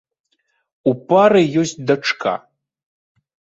[0.91, 2.35] У пары ёсць дачка.